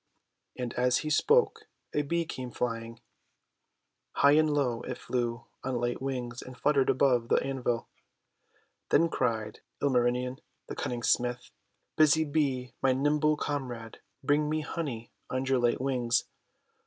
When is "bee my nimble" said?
12.25-13.37